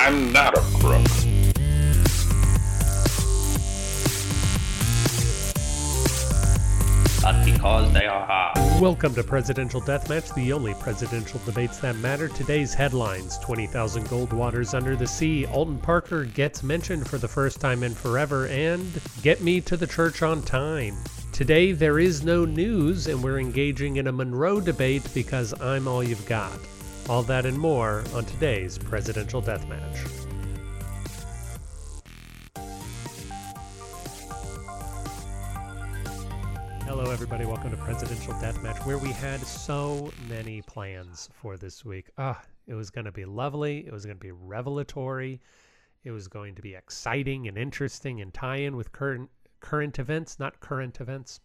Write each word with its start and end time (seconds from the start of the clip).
I'm 0.00 0.32
not 0.32 0.56
a 0.56 0.60
crook. 0.78 1.04
But 7.20 7.44
because 7.44 7.92
they 7.92 8.06
are 8.06 8.24
hard. 8.24 8.80
Welcome 8.80 9.14
to 9.16 9.24
Presidential 9.24 9.82
Deathmatch, 9.82 10.32
the 10.36 10.52
only 10.52 10.74
presidential 10.74 11.40
debates 11.44 11.78
that 11.80 11.96
matter. 11.96 12.28
Today's 12.28 12.72
headlines 12.72 13.38
20,000 13.38 14.08
Gold 14.08 14.32
Waters 14.32 14.72
Under 14.72 14.94
the 14.94 15.06
Sea, 15.06 15.46
Alton 15.46 15.78
Parker 15.78 16.24
gets 16.24 16.62
mentioned 16.62 17.08
for 17.08 17.18
the 17.18 17.28
first 17.28 17.60
time 17.60 17.82
in 17.82 17.92
forever, 17.92 18.46
and 18.46 19.00
Get 19.22 19.42
Me 19.42 19.60
to 19.62 19.76
the 19.76 19.86
Church 19.86 20.22
on 20.22 20.42
Time. 20.42 20.96
Today, 21.32 21.72
there 21.72 21.98
is 21.98 22.24
no 22.24 22.44
news, 22.44 23.08
and 23.08 23.22
we're 23.22 23.40
engaging 23.40 23.96
in 23.96 24.06
a 24.06 24.12
Monroe 24.12 24.60
debate 24.60 25.06
because 25.12 25.60
I'm 25.60 25.88
all 25.88 26.04
you've 26.04 26.24
got. 26.26 26.58
All 27.08 27.22
that 27.22 27.46
and 27.46 27.58
more 27.58 28.04
on 28.12 28.26
today's 28.26 28.76
Presidential 28.76 29.40
Deathmatch. 29.40 29.96
Hello, 36.82 37.10
everybody. 37.10 37.46
Welcome 37.46 37.70
to 37.70 37.78
Presidential 37.78 38.34
Deathmatch, 38.34 38.84
where 38.84 38.98
we 38.98 39.10
had 39.10 39.40
so 39.40 40.12
many 40.28 40.60
plans 40.60 41.30
for 41.32 41.56
this 41.56 41.82
week. 41.82 42.10
Ah, 42.18 42.42
it 42.66 42.74
was 42.74 42.90
going 42.90 43.06
to 43.06 43.12
be 43.12 43.24
lovely. 43.24 43.86
It 43.86 43.92
was 43.92 44.04
going 44.04 44.18
to 44.18 44.22
be 44.22 44.32
revelatory. 44.32 45.40
It 46.04 46.10
was 46.10 46.28
going 46.28 46.54
to 46.56 46.62
be 46.62 46.74
exciting 46.74 47.48
and 47.48 47.56
interesting 47.56 48.20
and 48.20 48.34
tie 48.34 48.56
in 48.56 48.76
with 48.76 48.92
current 48.92 49.30
current 49.60 49.98
events, 49.98 50.38
not 50.38 50.60
current 50.60 51.00
events, 51.00 51.40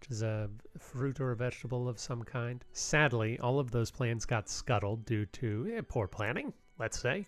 which 0.00 0.10
is 0.10 0.22
a 0.22 0.48
fruit 0.78 1.20
or 1.20 1.32
a 1.32 1.36
vegetable 1.36 1.88
of 1.88 1.98
some 1.98 2.22
kind. 2.22 2.64
Sadly, 2.72 3.38
all 3.40 3.58
of 3.58 3.70
those 3.70 3.90
plans 3.90 4.24
got 4.24 4.48
scuttled 4.48 5.04
due 5.04 5.26
to 5.26 5.72
eh, 5.76 5.80
poor 5.86 6.06
planning, 6.06 6.52
let's 6.78 7.00
say. 7.00 7.26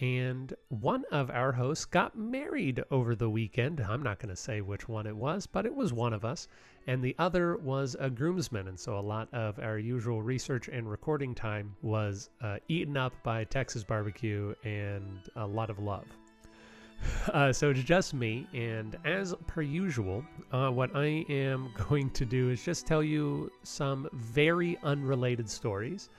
And 0.00 0.54
one 0.68 1.04
of 1.12 1.30
our 1.30 1.52
hosts 1.52 1.84
got 1.84 2.16
married 2.16 2.82
over 2.90 3.14
the 3.14 3.28
weekend. 3.28 3.80
I'm 3.80 4.02
not 4.02 4.18
going 4.18 4.30
to 4.30 4.36
say 4.36 4.62
which 4.62 4.88
one 4.88 5.06
it 5.06 5.14
was, 5.14 5.46
but 5.46 5.66
it 5.66 5.74
was 5.74 5.92
one 5.92 6.14
of 6.14 6.24
us. 6.24 6.48
And 6.86 7.04
the 7.04 7.14
other 7.18 7.56
was 7.58 7.94
a 8.00 8.08
groomsman. 8.08 8.68
And 8.68 8.80
so 8.80 8.98
a 8.98 9.00
lot 9.00 9.28
of 9.32 9.58
our 9.58 9.78
usual 9.78 10.22
research 10.22 10.68
and 10.68 10.90
recording 10.90 11.34
time 11.34 11.76
was 11.82 12.30
uh, 12.40 12.56
eaten 12.68 12.96
up 12.96 13.12
by 13.22 13.44
Texas 13.44 13.84
barbecue 13.84 14.54
and 14.64 15.20
a 15.36 15.46
lot 15.46 15.68
of 15.68 15.78
love. 15.78 16.06
Uh, 17.32 17.52
so 17.52 17.70
it's 17.70 17.82
just 17.82 18.14
me, 18.14 18.46
and 18.52 18.96
as 19.04 19.32
per 19.46 19.62
usual, 19.62 20.24
uh, 20.50 20.68
what 20.68 20.94
I 20.94 21.24
am 21.28 21.72
going 21.88 22.10
to 22.10 22.24
do 22.24 22.50
is 22.50 22.62
just 22.64 22.86
tell 22.86 23.02
you 23.02 23.50
some 23.62 24.08
very 24.12 24.76
unrelated 24.82 25.48
stories 25.48 26.10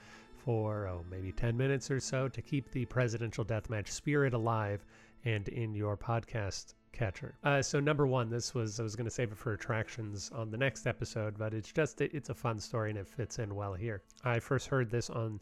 for 0.44 0.88
oh, 0.88 1.04
maybe 1.12 1.32
10 1.32 1.56
minutes 1.58 1.92
or 1.92 2.00
so 2.00 2.28
to 2.30 2.42
keep 2.42 2.72
the 2.72 2.86
presidential 2.86 3.44
deathmatch 3.44 3.90
spirit 3.90 4.34
alive 4.34 4.86
and 5.26 5.48
in 5.50 5.74
your 5.74 5.98
podcast 5.98 6.74
catcher. 6.92 7.36
Uh, 7.44 7.62
so 7.62 7.80
number 7.80 8.08
one, 8.08 8.30
this 8.30 8.54
was 8.54 8.80
I 8.80 8.84
was 8.84 8.96
going 8.96 9.06
to 9.06 9.12
save 9.12 9.32
it 9.32 9.38
for 9.38 9.54
attractions 9.54 10.32
on 10.34 10.52
the 10.52 10.58
next 10.58 10.88
episode, 10.88 11.38
but 11.38 11.54
it's 11.54 11.72
just 11.72 12.00
it's 12.02 12.30
a 12.30 12.34
fun 12.36 12.60
story 12.60 12.92
and 12.92 13.00
it 13.00 13.08
fits 13.08 13.40
in 13.40 13.56
well 13.56 13.74
here. 13.74 14.04
I 14.24 14.40
first 14.40 14.68
heard 14.68 14.90
this 14.90 15.10
on 15.10 15.42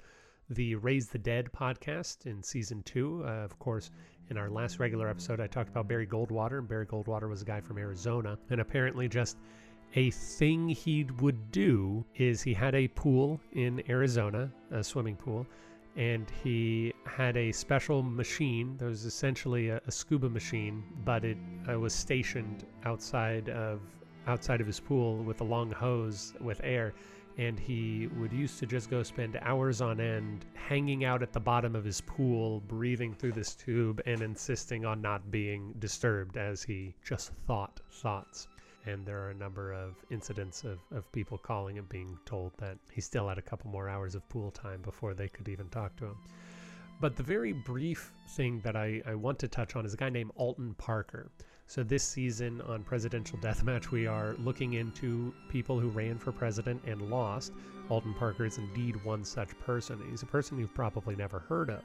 the 0.49 0.75
Raise 0.75 1.07
the 1.07 1.19
Dead 1.19 1.49
podcast 1.51 2.25
in 2.25 2.41
season 2.43 2.83
two. 2.83 3.23
Uh, 3.25 3.43
of 3.43 3.57
course, 3.59 3.91
in 4.29 4.37
our 4.37 4.49
last 4.49 4.79
regular 4.79 5.09
episode, 5.09 5.39
I 5.39 5.47
talked 5.47 5.69
about 5.69 5.87
Barry 5.87 6.07
Goldwater, 6.07 6.59
and 6.59 6.67
Barry 6.67 6.85
Goldwater 6.85 7.29
was 7.29 7.41
a 7.41 7.45
guy 7.45 7.61
from 7.61 7.77
Arizona, 7.77 8.37
and 8.49 8.61
apparently 8.61 9.07
just 9.07 9.37
a 9.95 10.09
thing 10.11 10.69
he 10.69 11.05
would 11.19 11.51
do 11.51 12.05
is 12.15 12.41
he 12.41 12.53
had 12.53 12.75
a 12.75 12.87
pool 12.89 13.41
in 13.53 13.83
Arizona, 13.89 14.49
a 14.71 14.83
swimming 14.83 15.15
pool, 15.15 15.45
and 15.97 16.31
he 16.43 16.93
had 17.05 17.35
a 17.35 17.51
special 17.51 18.01
machine 18.01 18.77
that 18.77 18.85
was 18.85 19.05
essentially 19.05 19.69
a, 19.69 19.81
a 19.85 19.91
scuba 19.91 20.29
machine, 20.29 20.83
but 21.03 21.25
it 21.25 21.37
uh, 21.69 21.77
was 21.77 21.93
stationed 21.93 22.65
outside 22.85 23.49
of 23.49 23.81
outside 24.27 24.61
of 24.61 24.67
his 24.67 24.79
pool 24.79 25.17
with 25.23 25.41
a 25.41 25.43
long 25.43 25.71
hose 25.71 26.33
with 26.39 26.61
air 26.63 26.93
and 27.37 27.59
he 27.59 28.07
would 28.17 28.33
used 28.33 28.59
to 28.59 28.65
just 28.65 28.89
go 28.89 29.03
spend 29.03 29.39
hours 29.41 29.81
on 29.81 29.99
end 29.99 30.45
hanging 30.53 31.03
out 31.05 31.23
at 31.23 31.33
the 31.33 31.39
bottom 31.39 31.75
of 31.75 31.83
his 31.83 32.01
pool, 32.01 32.61
breathing 32.67 33.13
through 33.13 33.31
this 33.31 33.55
tube, 33.55 34.01
and 34.05 34.21
insisting 34.21 34.85
on 34.85 35.01
not 35.01 35.31
being 35.31 35.73
disturbed 35.79 36.37
as 36.37 36.63
he 36.63 36.93
just 37.03 37.31
thought 37.47 37.79
thoughts. 37.91 38.47
And 38.85 39.05
there 39.05 39.19
are 39.19 39.29
a 39.29 39.35
number 39.35 39.73
of 39.73 39.95
incidents 40.09 40.63
of, 40.63 40.79
of 40.91 41.11
people 41.11 41.37
calling 41.37 41.77
and 41.77 41.87
being 41.87 42.17
told 42.25 42.51
that 42.57 42.77
he 42.91 42.99
still 42.99 43.27
had 43.27 43.37
a 43.37 43.41
couple 43.41 43.69
more 43.69 43.87
hours 43.87 44.15
of 44.15 44.27
pool 44.29 44.51
time 44.51 44.81
before 44.81 45.13
they 45.13 45.27
could 45.27 45.47
even 45.47 45.69
talk 45.69 45.95
to 45.97 46.05
him. 46.05 46.17
But 46.99 47.15
the 47.15 47.23
very 47.23 47.51
brief 47.51 48.11
thing 48.29 48.59
that 48.61 48.75
I, 48.75 49.01
I 49.05 49.15
want 49.15 49.39
to 49.39 49.47
touch 49.47 49.75
on 49.75 49.85
is 49.85 49.93
a 49.93 49.97
guy 49.97 50.09
named 50.09 50.31
Alton 50.35 50.75
Parker. 50.75 51.31
So 51.71 51.83
this 51.83 52.03
season 52.03 52.59
on 52.67 52.83
Presidential 52.83 53.39
Deathmatch, 53.39 53.91
we 53.91 54.05
are 54.05 54.35
looking 54.39 54.73
into 54.73 55.33
people 55.47 55.79
who 55.79 55.87
ran 55.87 56.19
for 56.19 56.33
president 56.33 56.81
and 56.85 57.01
lost. 57.09 57.53
Alton 57.87 58.13
Parker 58.13 58.43
is 58.43 58.57
indeed 58.57 59.01
one 59.05 59.23
such 59.23 59.57
person. 59.57 59.97
He's 60.09 60.21
a 60.21 60.25
person 60.25 60.59
you've 60.59 60.73
probably 60.73 61.15
never 61.15 61.39
heard 61.39 61.69
of. 61.69 61.81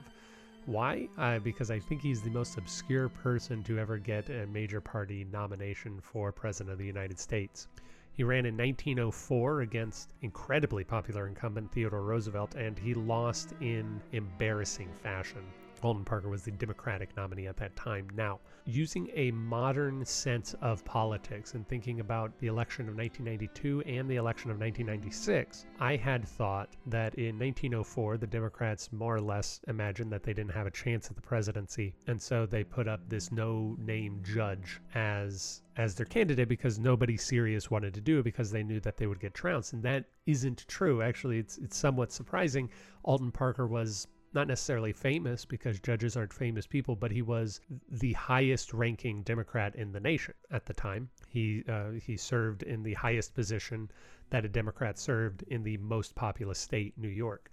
Why? 0.64 1.08
Uh, 1.16 1.38
because 1.38 1.70
I 1.70 1.78
think 1.78 2.02
he's 2.02 2.20
the 2.20 2.30
most 2.30 2.58
obscure 2.58 3.08
person 3.08 3.62
to 3.62 3.78
ever 3.78 3.96
get 3.96 4.28
a 4.28 4.48
major 4.48 4.80
party 4.80 5.24
nomination 5.30 6.00
for 6.00 6.32
President 6.32 6.72
of 6.72 6.78
the 6.78 6.84
United 6.84 7.20
States. 7.20 7.68
He 8.12 8.24
ran 8.24 8.44
in 8.44 8.56
1904 8.56 9.60
against 9.60 10.14
incredibly 10.20 10.82
popular 10.82 11.28
incumbent 11.28 11.70
Theodore 11.70 12.02
Roosevelt, 12.02 12.56
and 12.56 12.76
he 12.76 12.92
lost 12.92 13.52
in 13.60 14.02
embarrassing 14.10 14.92
fashion. 15.00 15.44
Alton 15.86 16.04
Parker 16.04 16.28
was 16.28 16.42
the 16.42 16.50
Democratic 16.50 17.16
nominee 17.16 17.46
at 17.46 17.56
that 17.58 17.76
time. 17.76 18.08
Now, 18.16 18.40
using 18.64 19.08
a 19.14 19.30
modern 19.30 20.04
sense 20.04 20.52
of 20.60 20.84
politics 20.84 21.54
and 21.54 21.66
thinking 21.68 22.00
about 22.00 22.36
the 22.40 22.48
election 22.48 22.88
of 22.88 22.96
1992 22.96 23.82
and 23.82 24.10
the 24.10 24.16
election 24.16 24.50
of 24.50 24.58
1996, 24.58 25.66
I 25.78 25.94
had 25.94 26.26
thought 26.26 26.70
that 26.86 27.14
in 27.14 27.38
1904, 27.38 28.16
the 28.16 28.26
Democrats 28.26 28.92
more 28.92 29.14
or 29.14 29.20
less 29.20 29.60
imagined 29.68 30.10
that 30.10 30.24
they 30.24 30.34
didn't 30.34 30.50
have 30.50 30.66
a 30.66 30.72
chance 30.72 31.08
at 31.08 31.14
the 31.14 31.22
presidency. 31.22 31.94
And 32.08 32.20
so 32.20 32.46
they 32.46 32.64
put 32.64 32.88
up 32.88 33.08
this 33.08 33.30
no 33.30 33.76
name 33.78 34.22
judge 34.24 34.80
as 34.96 35.62
as 35.76 35.94
their 35.94 36.06
candidate 36.06 36.48
because 36.48 36.78
nobody 36.80 37.16
serious 37.16 37.70
wanted 37.70 37.94
to 37.94 38.00
do 38.00 38.18
it 38.18 38.24
because 38.24 38.50
they 38.50 38.62
knew 38.64 38.80
that 38.80 38.96
they 38.96 39.06
would 39.06 39.20
get 39.20 39.34
trounced. 39.34 39.72
And 39.72 39.82
that 39.84 40.06
isn't 40.24 40.66
true. 40.66 41.00
Actually, 41.00 41.38
it's 41.38 41.58
it's 41.58 41.76
somewhat 41.76 42.10
surprising. 42.10 42.70
Alton 43.04 43.30
Parker 43.30 43.68
was 43.68 44.08
not 44.36 44.46
necessarily 44.46 44.92
famous 44.92 45.44
because 45.44 45.80
judges 45.80 46.16
aren't 46.16 46.32
famous 46.32 46.66
people, 46.66 46.94
but 46.94 47.10
he 47.10 47.22
was 47.22 47.60
the 47.90 48.12
highest 48.12 48.72
ranking 48.72 49.22
Democrat 49.22 49.74
in 49.74 49.90
the 49.90 49.98
nation 49.98 50.34
at 50.52 50.66
the 50.66 50.74
time. 50.74 51.08
He 51.28 51.64
uh, 51.68 51.92
he 51.92 52.16
served 52.16 52.62
in 52.62 52.84
the 52.84 52.94
highest 52.94 53.34
position 53.34 53.90
that 54.30 54.44
a 54.44 54.48
Democrat 54.48 54.98
served 54.98 55.42
in 55.48 55.64
the 55.64 55.78
most 55.78 56.14
populous 56.14 56.58
state, 56.58 56.96
New 56.96 57.08
York. 57.08 57.50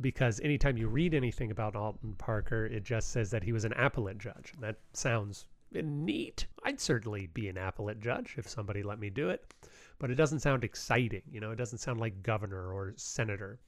Because 0.00 0.40
anytime 0.40 0.78
you 0.78 0.88
read 0.88 1.12
anything 1.12 1.50
about 1.50 1.76
Alton 1.76 2.14
Parker, 2.14 2.64
it 2.64 2.84
just 2.84 3.10
says 3.10 3.30
that 3.30 3.42
he 3.42 3.52
was 3.52 3.66
an 3.66 3.74
appellate 3.74 4.18
judge. 4.18 4.54
That 4.60 4.76
sounds 4.94 5.46
neat. 5.72 6.46
I'd 6.64 6.80
certainly 6.80 7.26
be 7.26 7.48
an 7.48 7.58
appellate 7.58 8.00
judge 8.00 8.36
if 8.38 8.48
somebody 8.48 8.82
let 8.82 8.98
me 8.98 9.10
do 9.10 9.30
it, 9.30 9.52
but 9.98 10.10
it 10.10 10.14
doesn't 10.14 10.40
sound 10.40 10.64
exciting. 10.64 11.22
You 11.30 11.40
know, 11.40 11.50
it 11.50 11.56
doesn't 11.56 11.78
sound 11.78 12.00
like 12.00 12.22
governor 12.22 12.72
or 12.72 12.94
senator. 12.96 13.58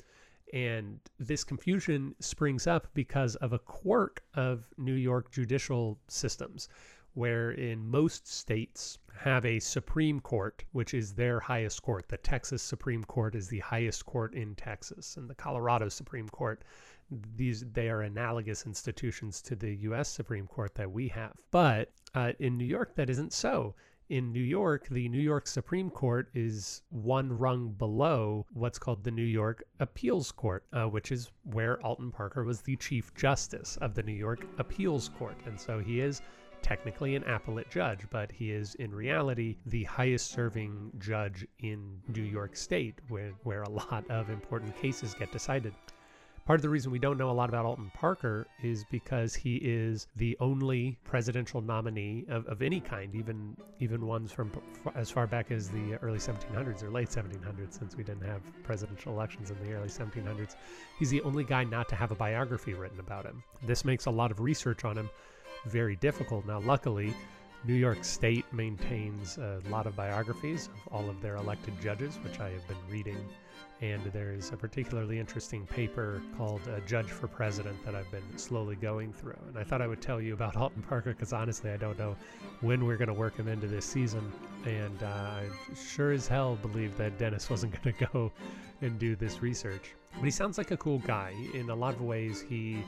And 0.52 1.00
this 1.18 1.44
confusion 1.44 2.14
springs 2.20 2.66
up 2.66 2.88
because 2.94 3.36
of 3.36 3.52
a 3.52 3.58
quirk 3.58 4.22
of 4.34 4.64
New 4.76 4.94
York 4.94 5.30
judicial 5.30 5.98
systems, 6.08 6.68
where 7.14 7.52
in 7.52 7.88
most 7.88 8.26
states 8.26 8.98
have 9.14 9.44
a 9.44 9.58
Supreme 9.58 10.20
Court, 10.20 10.64
which 10.72 10.94
is 10.94 11.14
their 11.14 11.40
highest 11.40 11.82
court. 11.82 12.08
The 12.08 12.16
Texas 12.16 12.62
Supreme 12.62 13.04
Court 13.04 13.34
is 13.34 13.48
the 13.48 13.60
highest 13.60 14.06
court 14.06 14.34
in 14.34 14.54
Texas, 14.54 15.16
and 15.16 15.28
the 15.28 15.34
Colorado 15.34 15.88
Supreme 15.88 16.28
Court. 16.28 16.62
These 17.36 17.64
they 17.72 17.90
are 17.90 18.02
analogous 18.02 18.64
institutions 18.66 19.42
to 19.42 19.54
the 19.54 19.74
U.S. 19.76 20.08
Supreme 20.08 20.46
Court 20.46 20.74
that 20.76 20.90
we 20.90 21.08
have, 21.08 21.34
but 21.50 21.92
uh, 22.14 22.32
in 22.38 22.56
New 22.56 22.64
York 22.64 22.94
that 22.94 23.10
isn't 23.10 23.32
so 23.32 23.74
in 24.12 24.30
New 24.30 24.42
York, 24.42 24.86
the 24.90 25.08
New 25.08 25.22
York 25.22 25.46
Supreme 25.46 25.88
Court 25.88 26.28
is 26.34 26.82
one 26.90 27.32
rung 27.32 27.70
below 27.70 28.44
what's 28.52 28.78
called 28.78 29.02
the 29.02 29.10
New 29.10 29.22
York 29.22 29.64
Appeals 29.80 30.30
Court, 30.30 30.66
uh, 30.74 30.84
which 30.84 31.10
is 31.10 31.30
where 31.44 31.80
Alton 31.80 32.12
Parker 32.12 32.44
was 32.44 32.60
the 32.60 32.76
Chief 32.76 33.14
Justice 33.14 33.78
of 33.78 33.94
the 33.94 34.02
New 34.02 34.12
York 34.12 34.46
Appeals 34.58 35.08
Court. 35.08 35.38
And 35.46 35.58
so 35.58 35.78
he 35.78 36.00
is 36.00 36.20
technically 36.60 37.16
an 37.16 37.24
appellate 37.24 37.70
judge, 37.70 38.00
but 38.10 38.30
he 38.30 38.50
is 38.50 38.74
in 38.74 38.94
reality 38.94 39.56
the 39.64 39.84
highest 39.84 40.30
serving 40.30 40.92
judge 40.98 41.46
in 41.60 41.98
New 42.14 42.22
York 42.22 42.54
State, 42.54 42.98
where, 43.08 43.32
where 43.44 43.62
a 43.62 43.70
lot 43.70 44.04
of 44.10 44.28
important 44.28 44.76
cases 44.76 45.14
get 45.14 45.32
decided. 45.32 45.72
Part 46.44 46.58
of 46.58 46.62
the 46.62 46.68
reason 46.68 46.90
we 46.90 46.98
don't 46.98 47.18
know 47.18 47.30
a 47.30 47.32
lot 47.32 47.48
about 47.48 47.64
Alton 47.64 47.92
Parker 47.94 48.48
is 48.64 48.84
because 48.90 49.32
he 49.32 49.56
is 49.56 50.08
the 50.16 50.36
only 50.40 50.98
presidential 51.04 51.60
nominee 51.60 52.24
of, 52.28 52.46
of 52.46 52.62
any 52.62 52.80
kind, 52.80 53.14
even 53.14 53.56
even 53.78 54.06
ones 54.06 54.32
from 54.32 54.50
as 54.96 55.08
far 55.08 55.28
back 55.28 55.52
as 55.52 55.68
the 55.68 55.94
early 56.02 56.18
1700s 56.18 56.82
or 56.82 56.90
late 56.90 57.08
1700s, 57.08 57.78
since 57.78 57.96
we 57.96 58.02
didn't 58.02 58.26
have 58.26 58.42
presidential 58.64 59.12
elections 59.12 59.52
in 59.52 59.58
the 59.64 59.72
early 59.72 59.88
1700s. 59.88 60.56
He's 60.98 61.10
the 61.10 61.22
only 61.22 61.44
guy 61.44 61.62
not 61.62 61.88
to 61.90 61.94
have 61.94 62.10
a 62.10 62.16
biography 62.16 62.74
written 62.74 62.98
about 62.98 63.24
him. 63.24 63.44
This 63.64 63.84
makes 63.84 64.06
a 64.06 64.10
lot 64.10 64.32
of 64.32 64.40
research 64.40 64.84
on 64.84 64.98
him 64.98 65.08
very 65.66 65.94
difficult. 65.94 66.44
Now, 66.44 66.58
luckily, 66.58 67.14
New 67.64 67.74
York 67.74 68.02
State 68.02 68.44
maintains 68.52 69.38
a 69.38 69.60
lot 69.70 69.86
of 69.86 69.94
biographies 69.94 70.66
of 70.66 70.92
all 70.92 71.08
of 71.08 71.22
their 71.22 71.36
elected 71.36 71.80
judges, 71.80 72.16
which 72.24 72.40
I 72.40 72.50
have 72.50 72.66
been 72.66 72.90
reading. 72.90 73.16
And 73.82 74.00
there's 74.12 74.52
a 74.52 74.56
particularly 74.56 75.18
interesting 75.18 75.66
paper 75.66 76.22
called 76.36 76.60
uh, 76.68 76.78
Judge 76.86 77.08
for 77.08 77.26
President 77.26 77.84
that 77.84 77.96
I've 77.96 78.10
been 78.12 78.38
slowly 78.38 78.76
going 78.76 79.12
through. 79.12 79.36
And 79.48 79.58
I 79.58 79.64
thought 79.64 79.82
I 79.82 79.88
would 79.88 80.00
tell 80.00 80.20
you 80.20 80.34
about 80.34 80.56
Alton 80.62 80.82
Parker 80.82 81.10
because 81.10 81.32
honestly, 81.32 81.70
I 81.70 81.76
don't 81.76 81.98
know 81.98 82.16
when 82.60 82.86
we're 82.86 82.96
going 82.96 83.08
to 83.08 83.14
work 83.14 83.36
him 83.36 83.48
into 83.48 83.66
this 83.66 83.84
season. 83.84 84.32
And 84.64 85.02
uh, 85.02 85.06
I 85.06 85.46
sure 85.74 86.12
as 86.12 86.28
hell 86.28 86.56
believe 86.62 86.96
that 86.96 87.18
Dennis 87.18 87.50
wasn't 87.50 87.72
going 87.82 87.96
to 87.96 88.06
go 88.06 88.32
and 88.82 88.98
do 89.00 89.16
this 89.16 89.42
research. 89.42 89.94
But 90.14 90.24
he 90.24 90.30
sounds 90.30 90.58
like 90.58 90.70
a 90.70 90.76
cool 90.76 90.98
guy. 91.00 91.34
In 91.52 91.68
a 91.68 91.74
lot 91.74 91.94
of 91.94 92.02
ways, 92.02 92.40
he 92.48 92.84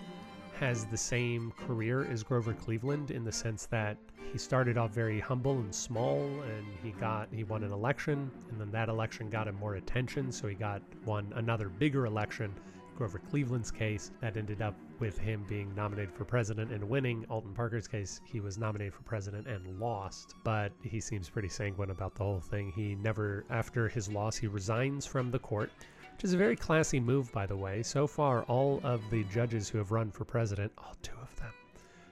has 0.59 0.87
the 0.87 0.97
same 0.97 1.53
career 1.67 2.06
as 2.11 2.23
Grover 2.23 2.55
Cleveland 2.55 3.11
in 3.11 3.25
the 3.25 3.33
sense 3.33 3.67
that 3.67 3.97
he 4.33 4.39
started 4.39 4.79
off 4.79 4.93
very 4.93 5.21
humble 5.21 5.59
and 5.59 5.75
small 5.75 6.21
and 6.43 6.67
he 6.83 6.93
got 6.93 7.29
he 7.33 7.45
won 7.45 7.62
an 7.62 7.73
election 7.73 8.31
and 8.51 8.61
then 8.61 8.71
that 8.71 8.89
election 8.89 9.29
got 9.29 9.49
him 9.49 9.55
more 9.56 9.75
attention 9.75 10.33
so 10.33 10.49
he 10.49 10.55
got 10.55 10.83
won 11.05 11.33
another 11.37 11.69
bigger 11.69 12.06
election 12.06 12.55
Grover 12.97 13.19
Cleveland's 13.19 13.71
case 13.71 14.12
that 14.21 14.37
ended 14.37 14.62
up 14.62 14.77
with 15.01 15.19
him 15.19 15.45
being 15.49 15.75
nominated 15.75 16.15
for 16.15 16.25
president 16.25 16.71
and 16.71 16.83
winning. 16.89 17.25
Alton 17.29 17.53
Parker's 17.53 17.89
case, 17.89 18.21
he 18.25 18.39
was 18.41 18.56
nominated 18.56 18.95
for 18.95 19.03
president 19.03 19.49
and 19.49 19.81
lost, 19.81 20.37
but 20.45 20.73
he 20.83 21.01
seems 21.01 21.29
pretty 21.29 21.49
sanguine 21.49 21.91
about 21.91 22.15
the 22.15 22.23
whole 22.23 22.41
thing. 22.41 22.71
He 22.71 22.95
never, 22.95 23.45
after 23.51 23.89
his 23.89 24.09
loss, 24.09 24.37
he 24.37 24.47
resigns 24.47 25.06
from 25.06 25.31
the 25.33 25.41
court 25.41 25.73
which 26.14 26.25
is 26.25 26.32
a 26.32 26.37
very 26.37 26.56
classy 26.56 27.00
move, 27.00 27.31
by 27.32 27.44
the 27.44 27.56
way. 27.56 27.82
So 27.82 28.06
far, 28.06 28.44
all 28.44 28.81
of 28.84 29.02
the 29.11 29.25
judges 29.25 29.69
who 29.69 29.78
have 29.78 29.90
run 29.90 30.11
for 30.11 30.25
president, 30.25 30.72
all 30.78 30.94
two 31.02 31.16
of 31.20 31.34
them, 31.37 31.52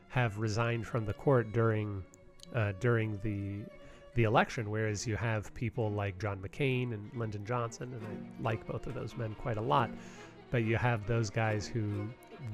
have 0.09 0.39
resigned 0.39 0.87
from 0.87 1.07
the 1.07 1.15
court 1.15 1.53
during 1.53 2.03
uh, 2.55 2.73
during 2.81 3.19
the 3.23 3.61
the 4.15 4.25
election. 4.25 4.71
Whereas 4.71 5.07
you 5.07 5.17
have 5.17 5.55
people 5.55 5.91
like 5.91 6.19
John 6.19 6.39
McCain 6.39 6.93
and 6.93 7.11
Lyndon 7.15 7.47
Johnson, 7.47 7.93
and 7.93 8.03
I 8.05 8.43
like 8.43 8.67
both 8.67 8.87
of 8.87 8.95
those 8.95 9.17
men 9.17 9.35
quite 9.37 9.57
a 9.57 9.63
lot. 9.63 9.91
But 10.51 10.65
you 10.65 10.77
have 10.77 11.07
those 11.07 11.31
guys 11.31 11.67
who 11.67 12.09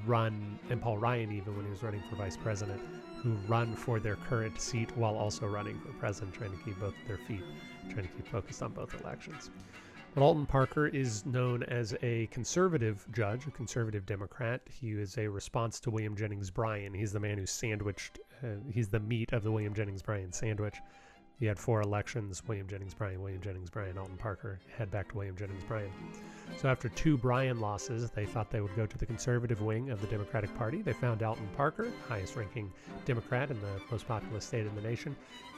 run, 0.06 0.58
and 0.70 0.80
Paul 0.80 0.98
Ryan, 0.98 1.32
even 1.32 1.56
when 1.56 1.64
he 1.64 1.70
was 1.70 1.82
running 1.82 2.02
for 2.08 2.16
vice 2.16 2.36
president, 2.36 2.80
who 3.22 3.32
run 3.48 3.74
for 3.74 3.98
their 3.98 4.16
current 4.16 4.60
seat 4.60 4.96
while 4.96 5.16
also 5.16 5.46
running 5.46 5.80
for 5.80 5.92
president, 5.94 6.34
trying 6.34 6.56
to 6.56 6.64
keep 6.64 6.78
both 6.78 6.94
their 7.06 7.16
feet, 7.16 7.42
trying 7.90 8.06
to 8.06 8.12
keep 8.12 8.28
focused 8.28 8.62
on 8.62 8.72
both 8.72 8.94
elections. 9.00 9.50
But 10.14 10.22
Alton 10.22 10.46
Parker 10.46 10.86
is 10.86 11.24
known 11.26 11.62
as 11.64 11.94
a 12.02 12.26
conservative 12.28 13.06
judge, 13.12 13.46
a 13.46 13.50
conservative 13.50 14.04
Democrat. 14.04 14.62
He 14.68 14.92
is 14.92 15.16
a 15.16 15.28
response 15.28 15.78
to 15.80 15.90
William 15.90 16.16
Jennings 16.16 16.50
Bryan. 16.50 16.94
He's 16.94 17.12
the 17.12 17.20
man 17.20 17.38
who 17.38 17.46
sandwiched, 17.46 18.18
uh, 18.42 18.56
he's 18.72 18.88
the 18.88 19.00
meat 19.00 19.32
of 19.32 19.42
the 19.44 19.52
William 19.52 19.74
Jennings 19.74 20.02
Bryan 20.02 20.32
sandwich. 20.32 20.76
He 21.38 21.46
had 21.46 21.58
four 21.58 21.82
elections 21.82 22.42
William 22.48 22.66
Jennings 22.66 22.94
Bryan, 22.94 23.22
William 23.22 23.40
Jennings 23.40 23.70
Bryan, 23.70 23.96
Alton 23.96 24.16
Parker, 24.16 24.58
head 24.76 24.90
back 24.90 25.10
to 25.10 25.16
William 25.16 25.36
Jennings 25.36 25.62
Bryan. 25.64 25.90
So 26.56 26.68
after 26.68 26.88
two 26.88 27.16
Bryan 27.16 27.60
losses, 27.60 28.10
they 28.10 28.26
thought 28.26 28.50
they 28.50 28.60
would 28.60 28.74
go 28.74 28.86
to 28.86 28.98
the 28.98 29.06
conservative 29.06 29.60
wing 29.60 29.90
of 29.90 30.00
the 30.00 30.08
Democratic 30.08 30.56
Party. 30.56 30.82
They 30.82 30.92
found 30.92 31.22
Alton 31.22 31.48
Parker, 31.56 31.92
highest 32.08 32.34
ranking 32.34 32.72
Democrat 33.04 33.50
in 33.50 33.60
the 33.60 33.80
most 33.90 34.08
populous 34.08 34.44
state 34.44 34.66
in 34.66 34.74
the 34.74 34.80
nation. 34.82 35.14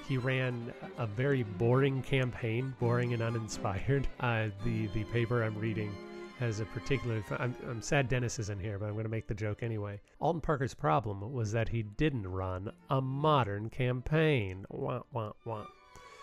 He 0.07 0.19
ran 0.19 0.75
a 0.99 1.07
very 1.07 1.45
boring 1.45 2.03
campaign, 2.03 2.75
boring 2.79 3.15
and 3.15 3.23
uninspired. 3.23 4.07
Uh, 4.21 4.49
the, 4.65 4.87
the 4.89 5.05
paper 5.05 5.43
I'm 5.43 5.59
reading 5.59 5.95
has 6.41 6.59
a 6.59 6.65
particular. 6.65 7.23
I'm, 7.39 7.55
I'm 7.69 7.83
sad 7.83 8.09
Dennis 8.09 8.39
isn't 8.39 8.61
here, 8.61 8.79
but 8.79 8.87
I'm 8.87 8.95
going 8.95 9.05
to 9.05 9.11
make 9.11 9.29
the 9.29 9.35
joke 9.35 9.63
anyway. 9.63 10.01
Alton 10.19 10.41
Parker's 10.41 10.75
problem 10.75 11.33
was 11.33 11.53
that 11.53 11.69
he 11.69 11.83
didn't 11.83 12.27
run 12.27 12.73
a 12.89 13.01
modern 13.01 13.71
campaign. 13.71 14.65
Wah, 14.71 15.03
wah, 15.13 15.33
wah 15.45 15.67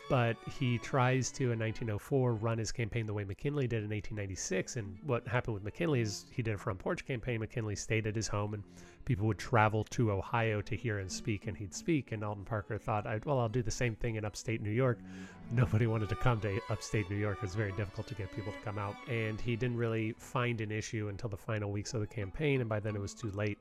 but 0.09 0.37
he 0.59 0.77
tries 0.77 1.31
to 1.31 1.51
in 1.51 1.59
1904 1.59 2.33
run 2.33 2.57
his 2.57 2.71
campaign 2.71 3.05
the 3.05 3.13
way 3.13 3.23
McKinley 3.23 3.67
did 3.67 3.83
in 3.83 3.89
1896 3.89 4.75
and 4.77 4.97
what 5.03 5.27
happened 5.27 5.53
with 5.53 5.63
McKinley 5.63 6.01
is 6.01 6.25
he 6.31 6.41
did 6.41 6.55
a 6.55 6.57
front 6.57 6.79
porch 6.79 7.05
campaign 7.05 7.39
McKinley 7.39 7.75
stayed 7.75 8.07
at 8.07 8.15
his 8.15 8.27
home 8.27 8.53
and 8.53 8.63
people 9.05 9.27
would 9.27 9.37
travel 9.37 9.83
to 9.85 10.11
Ohio 10.11 10.61
to 10.61 10.75
hear 10.75 10.99
him 10.99 11.09
speak 11.09 11.47
and 11.47 11.57
he'd 11.57 11.73
speak 11.73 12.11
and 12.11 12.23
Alton 12.23 12.45
Parker 12.45 12.77
thought 12.77 13.05
well 13.25 13.39
I'll 13.39 13.49
do 13.49 13.61
the 13.61 13.71
same 13.71 13.95
thing 13.95 14.15
in 14.15 14.25
upstate 14.25 14.61
New 14.61 14.71
York 14.71 14.99
nobody 15.51 15.87
wanted 15.87 16.09
to 16.09 16.15
come 16.15 16.39
to 16.41 16.59
upstate 16.69 17.09
New 17.09 17.15
York. 17.15 17.37
It 17.37 17.43
was 17.43 17.55
very 17.55 17.71
difficult 17.73 18.07
to 18.07 18.15
get 18.15 18.33
people 18.35 18.51
to 18.51 18.59
come 18.59 18.77
out. 18.77 18.95
And 19.09 19.39
he 19.39 19.55
didn't 19.55 19.77
really 19.77 20.13
find 20.17 20.59
an 20.61 20.71
issue 20.71 21.07
until 21.09 21.29
the 21.29 21.37
final 21.37 21.71
weeks 21.71 21.93
of 21.93 22.01
the 22.01 22.07
campaign, 22.07 22.61
and 22.61 22.69
by 22.69 22.79
then 22.79 22.95
it 22.95 23.01
was 23.01 23.13
too 23.13 23.31
late. 23.31 23.57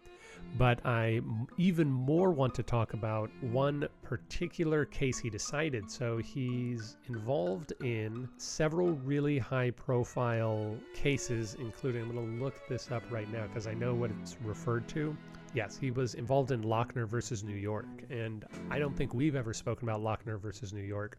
But 0.58 0.84
I 0.84 1.20
even 1.56 1.90
more 1.90 2.30
want 2.30 2.54
to 2.56 2.62
talk 2.62 2.92
about 2.92 3.30
one 3.40 3.88
particular 4.02 4.84
case 4.84 5.18
he 5.18 5.30
decided. 5.30 5.90
So 5.90 6.18
he's 6.36 6.98
involved 7.08 7.72
in 7.82 8.28
several 8.36 8.90
really 9.06 9.38
high 9.38 9.70
profile 9.70 10.76
cases, 10.92 11.56
including, 11.58 12.02
I'm 12.02 12.14
going 12.14 12.38
to 12.38 12.44
look 12.44 12.68
this 12.68 12.90
up 12.90 13.02
right 13.10 13.30
now 13.32 13.46
because 13.46 13.66
I 13.66 13.72
know 13.72 13.94
what 13.94 14.10
it's 14.20 14.36
referred 14.44 14.86
to. 14.88 15.16
Yes, 15.54 15.78
he 15.78 15.90
was 15.90 16.12
involved 16.12 16.50
in 16.50 16.62
Lochner 16.62 17.08
versus 17.08 17.42
New 17.42 17.56
York. 17.56 17.86
And 18.10 18.44
I 18.70 18.78
don't 18.78 18.94
think 18.94 19.14
we've 19.14 19.34
ever 19.34 19.54
spoken 19.54 19.88
about 19.88 20.02
Lochner 20.02 20.38
versus 20.38 20.74
New 20.74 20.82
York 20.82 21.18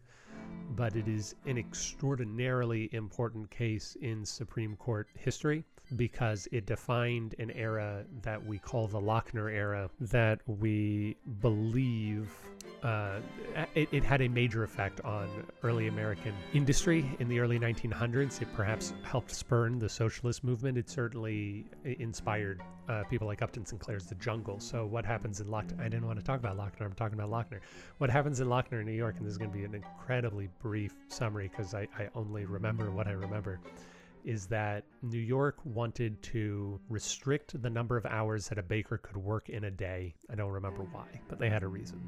but 0.70 0.96
it 0.96 1.08
is 1.08 1.34
an 1.46 1.58
extraordinarily 1.58 2.88
important 2.92 3.50
case 3.50 3.96
in 4.00 4.24
Supreme 4.24 4.76
Court 4.76 5.08
history 5.14 5.64
because 5.96 6.46
it 6.52 6.66
defined 6.66 7.34
an 7.38 7.50
era 7.50 8.04
that 8.22 8.44
we 8.44 8.58
call 8.58 8.86
the 8.86 9.00
Lochner 9.00 9.50
era 9.50 9.90
that 10.00 10.40
we 10.46 11.16
believe 11.40 12.30
uh, 12.82 13.20
it, 13.74 13.88
it, 13.92 14.04
had 14.04 14.20
a 14.20 14.28
major 14.28 14.62
effect 14.62 15.00
on 15.00 15.28
early 15.62 15.88
American 15.88 16.32
industry 16.54 17.04
in 17.18 17.28
the 17.28 17.40
early 17.40 17.58
1900s. 17.58 18.40
It 18.40 18.48
perhaps 18.54 18.92
helped 19.02 19.32
spurn 19.34 19.78
the 19.78 19.88
socialist 19.88 20.44
movement. 20.44 20.78
It 20.78 20.88
certainly 20.88 21.66
inspired 21.84 22.62
uh, 22.88 23.02
people 23.04 23.26
like 23.26 23.42
Upton 23.42 23.64
Sinclair's 23.64 24.06
The 24.06 24.14
Jungle. 24.14 24.60
So, 24.60 24.86
what 24.86 25.04
happens 25.04 25.40
in 25.40 25.48
Lochner? 25.48 25.80
I 25.80 25.84
didn't 25.84 26.06
want 26.06 26.18
to 26.18 26.24
talk 26.24 26.38
about 26.38 26.56
Lochner. 26.56 26.86
I'm 26.86 26.92
talking 26.92 27.18
about 27.18 27.30
Lochner. 27.30 27.60
What 27.98 28.10
happens 28.10 28.40
in 28.40 28.46
Lochner, 28.46 28.80
in 28.80 28.86
New 28.86 28.92
York, 28.92 29.16
and 29.18 29.26
this 29.26 29.32
is 29.32 29.38
going 29.38 29.50
to 29.50 29.56
be 29.56 29.64
an 29.64 29.74
incredibly 29.74 30.48
brief 30.62 30.94
summary 31.08 31.48
because 31.48 31.74
I, 31.74 31.88
I 31.98 32.08
only 32.14 32.44
remember 32.44 32.90
what 32.90 33.08
I 33.08 33.12
remember 33.12 33.58
is 34.24 34.46
that 34.46 34.84
New 35.02 35.18
York 35.18 35.56
wanted 35.64 36.22
to 36.22 36.80
restrict 36.88 37.60
the 37.62 37.70
number 37.70 37.96
of 37.96 38.06
hours 38.06 38.48
that 38.48 38.58
a 38.58 38.62
baker 38.62 38.98
could 38.98 39.16
work 39.16 39.48
in 39.48 39.64
a 39.64 39.70
day. 39.70 40.14
I 40.30 40.34
don't 40.34 40.50
remember 40.50 40.82
why, 40.92 41.06
but 41.28 41.38
they 41.38 41.48
had 41.48 41.62
a 41.62 41.68
reason. 41.68 42.00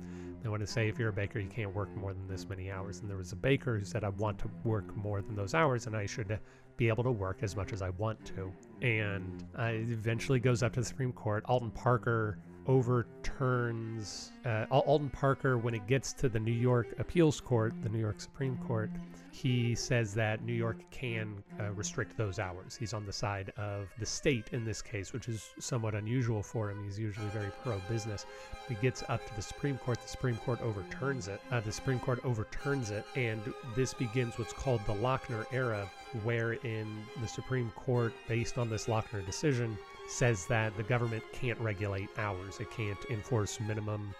They 0.42 0.48
wanted 0.48 0.66
to 0.66 0.72
say 0.72 0.88
if 0.88 0.98
you're 0.98 1.10
a 1.10 1.12
baker, 1.12 1.38
you 1.38 1.48
can't 1.48 1.74
work 1.74 1.94
more 1.96 2.12
than 2.12 2.26
this 2.28 2.48
many 2.48 2.70
hours. 2.70 3.00
And 3.00 3.10
there 3.10 3.16
was 3.16 3.32
a 3.32 3.36
baker 3.36 3.78
who 3.78 3.84
said, 3.84 4.04
I 4.04 4.08
want 4.10 4.38
to 4.40 4.50
work 4.64 4.96
more 4.96 5.22
than 5.22 5.34
those 5.36 5.54
hours, 5.54 5.86
and 5.86 5.96
I 5.96 6.06
should 6.06 6.38
be 6.76 6.88
able 6.88 7.04
to 7.04 7.10
work 7.10 7.38
as 7.42 7.56
much 7.56 7.72
as 7.72 7.82
I 7.82 7.90
want 7.90 8.24
to. 8.36 8.52
And 8.80 9.44
uh, 9.58 9.64
it 9.64 9.90
eventually 9.90 10.40
goes 10.40 10.62
up 10.62 10.72
to 10.74 10.80
the 10.80 10.86
Supreme 10.86 11.12
Court. 11.12 11.44
Alton 11.46 11.70
Parker 11.70 12.38
overturns 12.70 14.30
uh, 14.46 14.64
Alton 14.70 15.10
Parker 15.10 15.58
when 15.58 15.74
it 15.74 15.84
gets 15.88 16.12
to 16.12 16.28
the 16.28 16.38
New 16.38 16.52
York 16.52 16.86
Appeals 17.00 17.40
Court, 17.40 17.74
the 17.82 17.88
New 17.88 17.98
York 17.98 18.20
Supreme 18.20 18.56
Court. 18.58 18.90
He 19.32 19.74
says 19.74 20.14
that 20.14 20.44
New 20.44 20.52
York 20.52 20.78
can 20.92 21.42
uh, 21.58 21.72
restrict 21.72 22.16
those 22.16 22.38
hours. 22.38 22.76
He's 22.76 22.94
on 22.94 23.04
the 23.06 23.12
side 23.12 23.52
of 23.56 23.88
the 23.98 24.06
state 24.06 24.50
in 24.52 24.64
this 24.64 24.82
case, 24.82 25.12
which 25.12 25.28
is 25.28 25.50
somewhat 25.58 25.96
unusual 25.96 26.44
for 26.44 26.70
him. 26.70 26.84
He's 26.84 26.98
usually 26.98 27.26
very 27.28 27.50
pro 27.64 27.80
business. 27.88 28.24
He 28.68 28.74
gets 28.76 29.02
up 29.08 29.26
to 29.26 29.34
the 29.34 29.42
Supreme 29.42 29.76
Court. 29.78 30.00
The 30.00 30.08
Supreme 30.08 30.36
Court 30.36 30.60
overturns 30.62 31.26
it. 31.26 31.40
Uh, 31.50 31.58
the 31.58 31.72
Supreme 31.72 31.98
Court 31.98 32.20
overturns 32.24 32.92
it, 32.92 33.04
and 33.16 33.40
this 33.74 33.94
begins 33.94 34.38
what's 34.38 34.52
called 34.52 34.80
the 34.86 34.94
Lochner 34.94 35.44
era, 35.52 35.90
wherein 36.22 36.86
the 37.20 37.28
Supreme 37.28 37.72
Court, 37.74 38.12
based 38.28 38.58
on 38.58 38.70
this 38.70 38.86
Lochner 38.86 39.26
decision, 39.26 39.76
says 40.10 40.46
that 40.46 40.76
the 40.76 40.82
government 40.82 41.22
can't 41.32 41.58
regulate 41.60 42.08
hours. 42.18 42.58
It 42.60 42.70
can't 42.70 42.98
enforce 43.10 43.60
minimum 43.60 44.14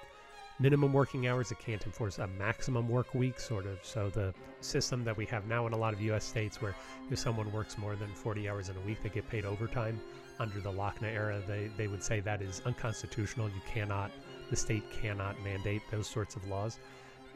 minimum 0.61 0.93
working 0.93 1.27
hours. 1.27 1.51
It 1.51 1.59
can't 1.59 1.85
enforce 1.87 2.19
a 2.19 2.27
maximum 2.27 2.89
work 2.89 3.15
week, 3.15 3.41
sort 3.41 3.67
of. 3.67 3.79
So 3.83 4.11
the 4.11 4.33
system 4.61 5.05
that 5.05 5.17
we 5.17 5.25
have 5.27 5.47
now 5.47 5.67
in 5.67 5.73
a 5.73 5.77
lot 5.77 5.95
of 5.95 6.01
U.S. 6.03 6.25
states, 6.25 6.61
where 6.61 6.77
if 7.11 7.19
someone 7.19 7.51
works 7.51 7.79
more 7.79 7.97
than 7.97 8.09
40 8.09 8.49
hours 8.49 8.69
in 8.69 8.77
a 8.77 8.81
week, 8.81 9.03
they 9.03 9.09
get 9.09 9.29
paid 9.29 9.45
overtime. 9.45 10.01
Under 10.39 10.61
the 10.61 10.73
Lochner 10.73 11.13
era, 11.13 11.43
they 11.47 11.71
they 11.77 11.89
would 11.89 12.03
say 12.03 12.21
that 12.21 12.41
is 12.41 12.63
unconstitutional. 12.65 13.49
You 13.49 13.61
cannot, 13.67 14.11
the 14.49 14.57
state 14.57 14.85
cannot 14.91 15.43
mandate 15.43 15.83
those 15.91 16.07
sorts 16.07 16.37
of 16.37 16.47
laws, 16.49 16.79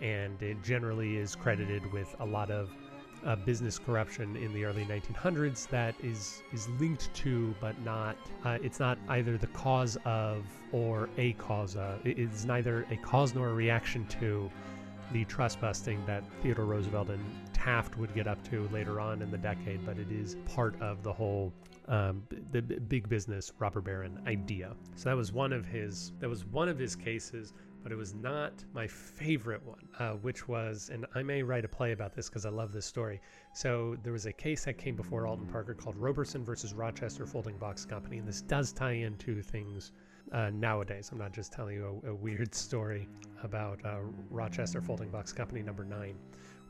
and 0.00 0.40
it 0.42 0.62
generally 0.62 1.16
is 1.16 1.34
credited 1.34 1.90
with 1.92 2.14
a 2.20 2.24
lot 2.24 2.50
of 2.50 2.70
uh, 3.24 3.36
business 3.36 3.78
corruption 3.78 4.36
in 4.36 4.52
the 4.52 4.64
early 4.64 4.84
1900s 4.84 5.68
that 5.68 5.94
is 6.02 6.42
is 6.52 6.68
linked 6.80 7.12
to, 7.14 7.54
but 7.60 7.80
not. 7.82 8.16
Uh, 8.44 8.58
it's 8.62 8.80
not 8.80 8.98
either 9.08 9.36
the 9.38 9.46
cause 9.48 9.96
of 10.04 10.44
or 10.72 11.08
a 11.18 11.32
cause 11.34 11.76
of. 11.76 12.00
It's 12.04 12.44
neither 12.44 12.86
a 12.90 12.96
cause 12.96 13.34
nor 13.34 13.48
a 13.48 13.54
reaction 13.54 14.06
to 14.20 14.50
the 15.12 15.24
trust 15.26 15.60
busting 15.60 16.04
that 16.06 16.24
Theodore 16.42 16.64
Roosevelt 16.64 17.10
and 17.10 17.24
Taft 17.52 17.96
would 17.98 18.14
get 18.14 18.26
up 18.26 18.42
to 18.50 18.68
later 18.72 19.00
on 19.00 19.22
in 19.22 19.30
the 19.30 19.38
decade, 19.38 19.84
but 19.86 19.98
it 19.98 20.10
is 20.10 20.36
part 20.46 20.80
of 20.80 21.02
the 21.02 21.12
whole 21.12 21.52
um, 21.88 22.22
the 22.50 22.62
big 22.62 23.08
business 23.08 23.52
robber 23.58 23.80
baron 23.80 24.18
idea. 24.26 24.72
So 24.96 25.10
that 25.10 25.16
was 25.16 25.32
one 25.32 25.52
of 25.52 25.66
his 25.66 26.12
that 26.20 26.28
was 26.28 26.44
one 26.46 26.68
of 26.68 26.78
his 26.78 26.96
cases, 26.96 27.52
but 27.84 27.92
it 27.92 27.96
was 27.96 28.14
not 28.14 28.64
my 28.72 28.86
favorite 28.86 29.62
one, 29.62 29.86
uh, 29.98 30.12
which 30.14 30.48
was, 30.48 30.90
and 30.90 31.04
I 31.14 31.22
may 31.22 31.42
write 31.42 31.66
a 31.66 31.68
play 31.68 31.92
about 31.92 32.14
this 32.14 32.30
because 32.30 32.46
I 32.46 32.48
love 32.48 32.72
this 32.72 32.86
story. 32.86 33.20
So 33.52 33.98
there 34.02 34.14
was 34.14 34.24
a 34.24 34.32
case 34.32 34.64
that 34.64 34.78
came 34.78 34.96
before 34.96 35.26
Alton 35.26 35.46
Parker 35.46 35.74
called 35.74 35.96
Roberson 35.98 36.46
versus 36.46 36.72
Rochester 36.72 37.26
Folding 37.26 37.58
Box 37.58 37.84
Company, 37.84 38.16
and 38.16 38.26
this 38.26 38.40
does 38.40 38.72
tie 38.72 38.92
into 38.92 39.42
things 39.42 39.92
uh, 40.32 40.48
nowadays. 40.48 41.10
I'm 41.12 41.18
not 41.18 41.34
just 41.34 41.52
telling 41.52 41.76
you 41.76 42.00
a, 42.04 42.10
a 42.10 42.14
weird 42.14 42.54
story 42.56 43.06
about 43.42 43.84
uh, 43.84 43.98
Rochester 44.30 44.80
Folding 44.80 45.10
Box 45.10 45.34
Company 45.34 45.62
number 45.62 45.84
nine. 45.84 46.16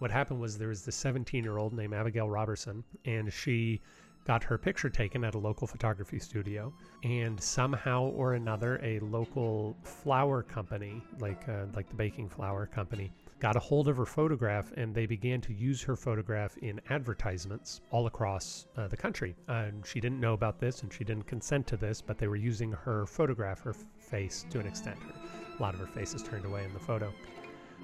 What 0.00 0.10
happened 0.10 0.40
was 0.40 0.58
there 0.58 0.68
was 0.68 0.84
this 0.84 0.96
17 0.96 1.44
year 1.44 1.58
old 1.58 1.72
named 1.72 1.94
Abigail 1.94 2.28
Roberson, 2.28 2.82
and 3.04 3.32
she 3.32 3.80
got 4.26 4.42
her 4.42 4.56
picture 4.58 4.88
taken 4.88 5.24
at 5.24 5.34
a 5.34 5.38
local 5.38 5.66
photography 5.66 6.18
studio, 6.18 6.72
and 7.02 7.40
somehow 7.40 8.04
or 8.04 8.34
another, 8.34 8.80
a 8.82 8.98
local 9.00 9.76
flour 9.82 10.42
company, 10.42 11.02
like 11.20 11.48
uh, 11.48 11.66
like 11.74 11.88
the 11.88 11.94
baking 11.94 12.28
flour 12.28 12.66
company, 12.66 13.12
got 13.40 13.56
a 13.56 13.60
hold 13.60 13.88
of 13.88 13.96
her 13.96 14.06
photograph, 14.06 14.72
and 14.76 14.94
they 14.94 15.06
began 15.06 15.40
to 15.40 15.52
use 15.52 15.82
her 15.82 15.96
photograph 15.96 16.56
in 16.58 16.80
advertisements 16.88 17.80
all 17.90 18.06
across 18.06 18.66
uh, 18.76 18.88
the 18.88 18.96
country. 18.96 19.36
She 19.84 20.00
didn't 20.00 20.20
know 20.20 20.32
about 20.32 20.58
this, 20.58 20.82
and 20.82 20.92
she 20.92 21.04
didn't 21.04 21.26
consent 21.26 21.66
to 21.68 21.76
this, 21.76 22.00
but 22.00 22.18
they 22.18 22.28
were 22.28 22.36
using 22.36 22.72
her 22.72 23.06
photograph, 23.06 23.60
her 23.60 23.74
face, 23.98 24.46
to 24.50 24.60
an 24.60 24.66
extent. 24.66 24.98
a 25.58 25.62
lot 25.62 25.74
of 25.74 25.80
her 25.80 25.86
face 25.86 26.14
is 26.14 26.22
turned 26.22 26.44
away 26.44 26.64
in 26.64 26.72
the 26.72 26.80
photo. 26.80 27.12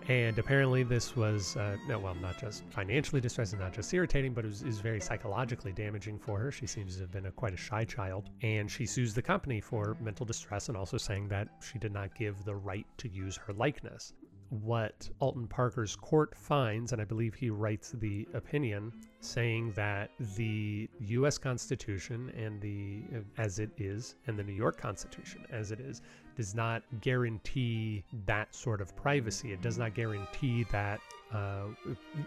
And 0.09 0.39
apparently, 0.39 0.83
this 0.83 1.15
was, 1.15 1.57
uh, 1.57 1.77
well, 1.89 2.17
not 2.21 2.39
just 2.41 2.65
financially 2.71 3.21
distressing, 3.21 3.59
not 3.59 3.73
just 3.73 3.93
irritating, 3.93 4.33
but 4.33 4.45
it 4.45 4.49
was, 4.49 4.63
is 4.63 4.81
very 4.81 5.01
psychologically 5.01 5.73
damaging 5.73 6.19
for 6.19 6.39
her. 6.39 6.51
She 6.51 6.67
seems 6.67 6.97
to 6.97 7.03
have 7.03 7.13
been 7.13 7.27
a, 7.27 7.31
quite 7.31 7.55
a 7.55 7.57
shy 7.57 7.85
child. 7.85 8.31
And 8.43 8.71
she 8.71 8.87
sues 8.87 9.15
the 9.15 9.23
company 9.23 9.61
for 9.61 9.97
mental 10.01 10.27
distress 10.27 10.69
and 10.69 10.77
also 10.77 10.97
saying 10.97 11.29
that 11.29 11.49
she 11.61 11.79
did 11.79 11.93
not 11.93 12.15
give 12.15 12.45
the 12.45 12.55
right 12.55 12.87
to 12.99 13.09
use 13.09 13.37
her 13.37 13.53
likeness. 13.53 14.13
What 14.51 15.09
Alton 15.21 15.47
Parker's 15.47 15.95
court 15.95 16.37
finds, 16.37 16.93
and 16.93 17.01
I 17.01 17.05
believe 17.05 17.35
he 17.35 17.51
writes 17.51 17.93
the 17.93 18.27
opinion, 18.35 18.93
saying 19.21 19.73
that 19.77 20.11
the 20.37 20.89
U.S. 21.01 21.39
Constitution 21.39 22.33
and 22.37 22.61
the 22.61 23.03
as 23.39 23.61
it 23.61 23.71
is, 23.79 24.17
and 24.27 24.37
the 24.37 24.43
New 24.43 24.53
York 24.53 24.77
Constitution 24.77 25.47
as 25.51 25.71
it 25.71 25.79
is, 25.79 26.03
does 26.35 26.55
not 26.55 26.83
guarantee 27.01 28.03
that 28.27 28.53
sort 28.53 28.81
of 28.81 28.97
privacy. 28.97 29.53
It 29.53 29.63
does 29.63 29.79
not 29.79 29.95
guarantee 29.95 30.65
that 30.73 31.01
uh, 31.33 31.67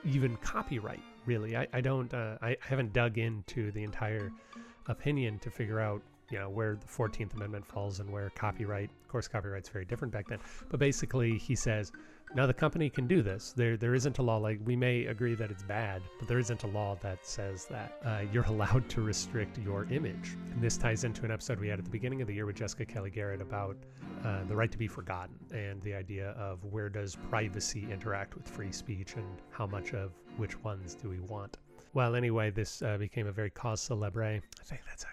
even 0.06 0.38
copyright. 0.38 1.04
Really, 1.26 1.58
I, 1.58 1.68
I 1.74 1.82
don't. 1.82 2.14
Uh, 2.14 2.38
I 2.42 2.56
haven't 2.62 2.94
dug 2.94 3.18
into 3.18 3.72
the 3.72 3.84
entire 3.84 4.32
opinion 4.88 5.40
to 5.40 5.50
figure 5.50 5.82
out 5.82 6.02
you 6.30 6.40
know 6.40 6.50
where 6.50 6.76
the 6.76 6.86
14th 6.86 7.34
amendment 7.36 7.66
falls 7.66 8.00
and 8.00 8.10
where 8.10 8.30
copyright 8.32 8.90
of 8.90 9.08
course 9.08 9.28
copyright's 9.28 9.70
very 9.70 9.86
different 9.86 10.12
back 10.12 10.28
then 10.28 10.40
but 10.70 10.80
basically 10.80 11.38
he 11.38 11.56
says 11.56 11.92
now 12.36 12.48
the 12.48 12.54
company 12.54 12.90
can 12.90 13.08
do 13.08 13.22
this. 13.22 13.54
There, 13.56 13.78
there 13.78 13.94
isn't 13.94 14.18
a 14.18 14.22
law 14.22 14.38
like 14.38 14.60
we 14.66 14.76
may 14.76 15.06
agree 15.06 15.36
that 15.36 15.52
it's 15.52 15.64
bad, 15.64 16.02
but 16.18 16.28
there 16.28 16.40
isn't 16.40 16.64
a 16.64 16.68
law 16.68 16.98
that 17.02 17.26
says 17.26 17.66
that 17.66 17.98
uh, 18.04 18.22
you're 18.32 18.44
allowed 18.48 18.90
to 18.90 19.02
restrict 19.02 19.58
your 19.60 19.86
image. 19.92 20.36
And 20.52 20.62
this 20.62 20.78
ties 20.78 21.04
into 21.04 21.26
an 21.26 21.32
episode 21.32 21.60
we 21.60 21.68
had 21.68 21.80
at 21.80 21.86
the 21.86 21.92
beginning 21.92 22.22
of 22.22 22.28
the 22.28 22.34
year 22.34 22.46
with 22.46 22.56
Jessica 22.56 22.86
Kelly 22.86 23.12
Garrett 23.12 23.42
about 23.42 23.78
uh, 24.26 24.44
the 24.46 24.56
right 24.56 24.72
to 24.72 24.78
be 24.78 24.88
forgotten 24.88 25.36
and 25.52 25.82
the 25.84 25.94
idea 25.94 26.32
of 26.32 26.64
where 26.66 26.90
does 26.90 27.16
privacy 27.30 27.88
interact 27.92 28.36
with 28.36 28.48
free 28.48 28.72
speech 28.72 29.16
and 29.16 29.42
how 29.52 29.68
much 29.68 29.94
of 29.94 30.12
which 30.38 30.62
ones 30.64 30.96
do 30.96 31.10
we 31.10 31.20
want. 31.20 31.58
Well, 31.94 32.16
anyway, 32.16 32.50
this 32.50 32.82
uh, 32.82 32.98
became 32.98 33.28
a 33.28 33.32
very 33.32 33.52
cause 33.52 33.82
celebre. 33.82 34.42
I 34.60 34.64
think 34.64 34.82
that's 34.88 35.04
how 35.04 35.12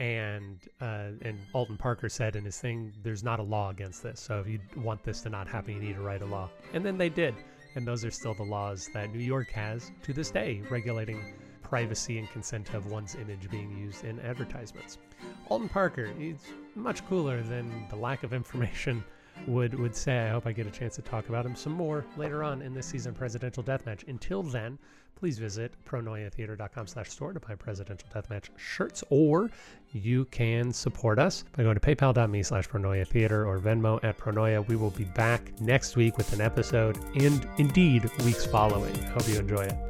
and 0.00 0.58
uh, 0.80 1.10
and 1.22 1.38
Alton 1.52 1.76
Parker 1.76 2.08
said 2.08 2.34
in 2.34 2.44
his 2.44 2.58
thing, 2.58 2.92
"There's 3.02 3.22
not 3.22 3.38
a 3.38 3.42
law 3.42 3.70
against 3.70 4.02
this. 4.02 4.18
So 4.18 4.40
if 4.40 4.48
you 4.48 4.58
want 4.76 5.04
this 5.04 5.20
to 5.22 5.28
not 5.28 5.46
happen, 5.46 5.74
you 5.74 5.80
need 5.80 5.94
to 5.94 6.00
write 6.00 6.22
a 6.22 6.26
law." 6.26 6.48
And 6.72 6.84
then 6.84 6.96
they 6.96 7.10
did, 7.10 7.34
and 7.74 7.86
those 7.86 8.04
are 8.04 8.10
still 8.10 8.34
the 8.34 8.42
laws 8.42 8.88
that 8.94 9.12
New 9.12 9.22
York 9.22 9.50
has 9.50 9.92
to 10.02 10.12
this 10.12 10.30
day, 10.30 10.62
regulating 10.70 11.34
privacy 11.62 12.18
and 12.18 12.28
consent 12.30 12.74
of 12.74 12.90
one's 12.90 13.14
image 13.14 13.48
being 13.50 13.76
used 13.78 14.04
in 14.04 14.18
advertisements. 14.20 14.98
Alton 15.48 15.68
Parker, 15.68 16.10
he's 16.18 16.40
much 16.74 17.06
cooler 17.06 17.42
than 17.42 17.86
the 17.90 17.96
lack 17.96 18.24
of 18.24 18.32
information 18.32 19.04
would 19.46 19.78
would 19.78 19.94
say. 19.94 20.18
I 20.18 20.28
hope 20.30 20.46
I 20.46 20.52
get 20.52 20.66
a 20.66 20.70
chance 20.70 20.96
to 20.96 21.02
talk 21.02 21.28
about 21.28 21.46
him 21.46 21.54
some 21.54 21.72
more 21.72 22.04
later 22.16 22.42
on 22.42 22.62
in 22.62 22.74
this 22.74 22.86
season 22.86 23.14
presidential 23.14 23.62
deathmatch. 23.62 24.06
Until 24.08 24.42
then, 24.42 24.78
please 25.16 25.38
visit 25.38 25.72
pronoiatheater.com 25.84 26.86
slash 26.86 27.10
store 27.10 27.32
to 27.32 27.40
buy 27.40 27.54
presidential 27.54 28.08
deathmatch 28.14 28.48
shirts, 28.56 29.04
or 29.10 29.50
you 29.92 30.24
can 30.26 30.72
support 30.72 31.18
us 31.18 31.44
by 31.56 31.62
going 31.62 31.78
to 31.78 31.80
paypal.me 31.80 32.42
slash 32.42 32.68
pronoia 32.68 33.06
theater 33.06 33.46
or 33.46 33.58
Venmo 33.58 34.02
at 34.02 34.18
pronoia. 34.18 34.66
We 34.66 34.76
will 34.76 34.90
be 34.90 35.04
back 35.04 35.60
next 35.60 35.96
week 35.96 36.16
with 36.16 36.32
an 36.32 36.40
episode 36.40 36.98
and 37.14 37.46
indeed 37.58 38.10
weeks 38.24 38.46
following. 38.46 38.94
Hope 39.04 39.28
you 39.28 39.38
enjoy 39.38 39.64
it. 39.64 39.89